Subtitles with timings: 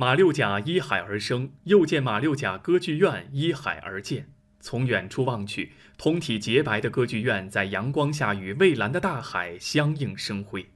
[0.00, 4.30] 马六甲依海而生，又见马六甲歌剧院依海而建。
[4.58, 10.66] 从远处望去，通体洁白的歌剧院在阳光下与蔚蓝的大海相映生辉。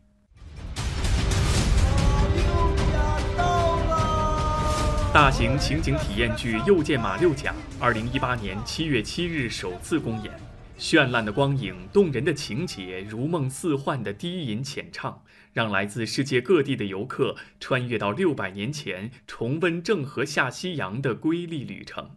[5.14, 7.50] 大型情景体验剧《又见马六甲》
[7.80, 10.38] 二零一八年七月七日首次公演，
[10.78, 15.18] 绚烂的光影、动人的情节、如梦似幻的低吟浅唱，
[15.54, 22.10] 让来自世界各地的游客穿越到六百年前，重温郑和下西洋的瑰丽旅程。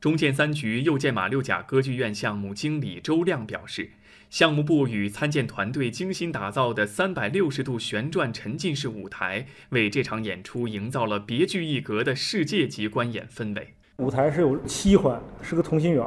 [0.00, 3.90] 中建三局又见马六甲歌剧院项目经理周亮表示。
[4.30, 13.74] 项目部与参建团队精心打造的三百六十度旋转沉浸式舞台，为这场演出营造了别具一格的世界级观演氛围。
[13.96, 16.06] 舞台是有七环，是个同心圆，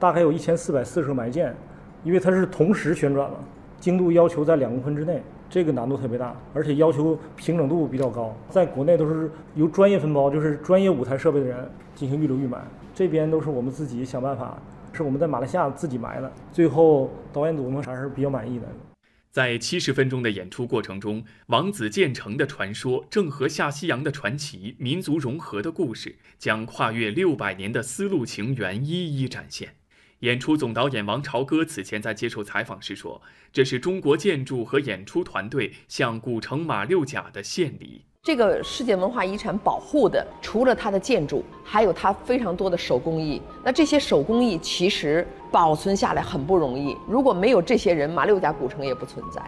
[0.00, 1.54] 大概有一千四百四十个埋件，
[2.02, 3.44] 因为它是同时旋转了，
[3.78, 8.36] 精度要求在两公分之内，这个难度特别大，而且要求平整度比较高。
[8.50, 12.62] 在国内都是由专业分包，就是专业舞台设备的人进行预留预埋，
[12.94, 14.60] 这边都是我们自己想办法。
[14.90, 18.66] 是我们在马来西亚自己埋的，最后导演组呢还是比较满意的。
[19.30, 29.68] 在七十分钟的演出过程中，王子建成的传说、郑和下西洋的传奇、民族融合的故事，将跨越六百年的丝路情缘一一展现。
[30.20, 43.40] 演出总导演王朝歌此前在接受采访时说：“这是中国建筑和演出团队向古城马六甲的献礼。”这个世界文化遗产保护的，除了它的建筑，还有它非常多的手工艺。
[43.64, 46.96] 那这些手工艺其实保存下来很不容易。
[47.08, 49.40] 如果没有这些人，马六甲古城也不存在。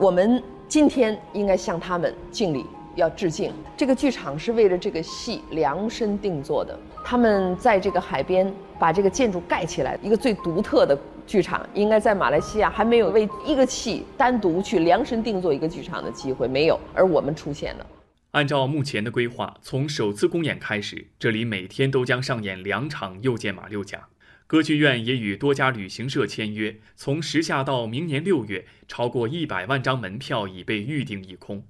[0.00, 2.64] 我们今天应该向他们敬礼，
[2.94, 3.52] 要致敬。
[3.76, 6.78] 这个剧场是为了这个戏量身定做的。
[7.04, 16.78] 他们在这个海边把这个建筑盖起来，一个最独特的剧场，应该在马来西亚还没有为一个戏单独去量身定做一个剧场的机会，没有。
[16.94, 17.86] 而我们出现了。
[18.32, 23.98] 按照目前的规划，从首次公演开始，这里每天都将上演两场《又见马六甲》。
[24.46, 31.58] 歌剧院也与多家旅行社签约，从时下到明年六月，超过一百万张门票已被预订一空。《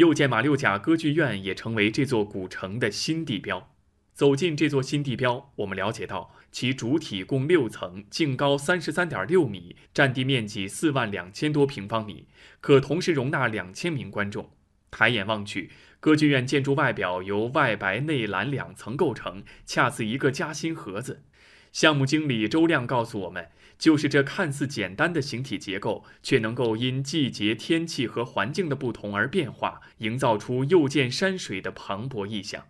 [0.00, 3.74] 又见马六甲》歌剧院也成为这座古城的新地标。
[4.14, 12.28] 走进这座新地标，我们了解到，其主体共六层，净高三十三点六米，占地面积四万两千多平方米，
[12.62, 14.48] 可同时容纳两千名观众。
[14.90, 15.70] 抬眼望去。
[16.00, 21.24] 歌剧院建筑外表由外白内蓝两层构成，恰似一个夹心盒子。
[21.72, 23.48] 项目经理周亮告诉我们，
[23.78, 32.64] 就是这看似简单的形体结构，却能够因季节、天气和环境的不同而变化，营造出又见山水的磅礴意象。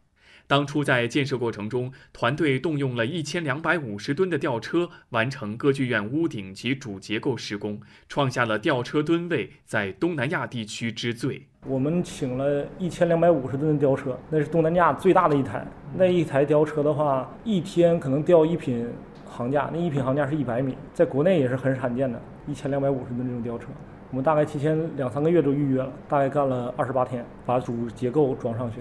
[0.47, 11.47] 当初在建设过程中，团队动用了一千两百五十吨的吊车，完成歌剧院屋顶及主结构施工，创下了吊车吨位在东南亚地区之最。
[11.66, 15.65] 我们请了一千两百五十吨的吊车，那是东南亚最大的一台。
[15.93, 18.87] 那一台吊车的话，一天可能吊一品
[19.27, 22.21] 行架，那一品行架是一百米，在国内也是很罕见的。
[22.47, 23.67] 一千两百五十吨这种吊车，
[24.11, 28.78] 我们大概提前两三个月就预约了，大概干了二十八天，把主结构装上去。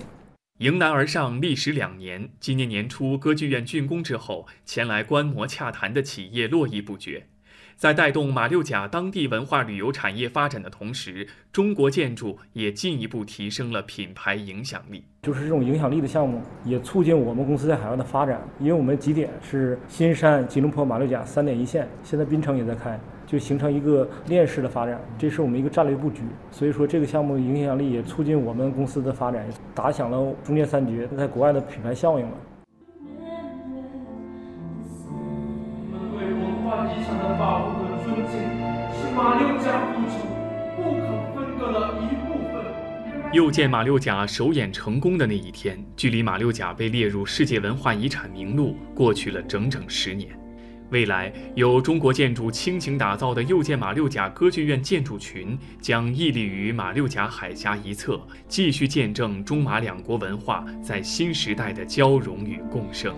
[0.59, 2.29] 迎难而上，历时两年。
[2.39, 7.25] 今年年初，歌剧院竣工之后，前来观摩洽谈的企业络绎不绝。
[7.79, 15.01] 在带动马六甲当地文化旅游产业发展的同时，中国建筑也进一步提升了品牌影响力。
[15.21, 18.41] 就是这种影响力的项目，也促进我们公司在海外的发展。
[18.59, 22.99] 因为我们几点是新山、吉隆坡、马六甲三点一线，现在槟城也在开。
[23.25, 26.23] 就形成一个链式的发展，这是我们一个战略布局。
[26.51, 32.33] 所以说，这个项目影响力也促进我们公司的发展，打响了中建三绝在国外的品牌效应了。
[39.19, 40.21] 马六甲古城
[40.77, 41.01] 不可
[41.35, 42.63] 分割的一部分。
[43.33, 50.29] 又见马六甲首演成功的那一天，距离马六甲被列入世界文化遗产名录过去了整整十年。
[50.89, 63.13] 未来由中国建筑倾情打造的又见马六甲歌剧院建筑群，将屹立于马六甲海峡一侧，继续见证中马两国文化在新时代的交融与共生。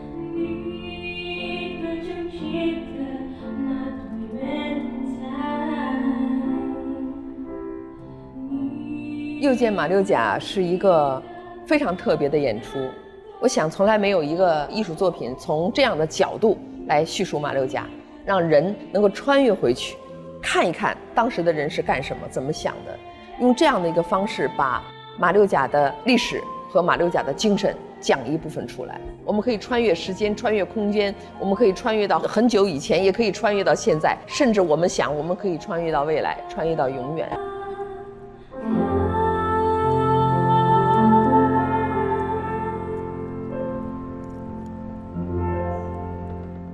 [9.41, 11.19] 又见马六甲是一个
[11.65, 12.77] 非常特别的演出，
[13.39, 16.55] 我想从来没有一个艺术作品从这样的角度。
[16.88, 17.88] 来叙述马六甲，
[18.23, 19.97] 让人能够穿越回去，
[20.41, 22.95] 看一看当时的人是干什么、怎么想的，
[23.39, 24.83] 用这样的一个方式把
[25.17, 28.99] 马六甲的历史和马六甲的精神讲一部分出来。
[29.23, 37.27] 我们可以穿越时间、穿越空间，我们可以穿越到很久以前，也可以穿越到现在，甚至我们想，我们可以穿越到未来，穿越到永远。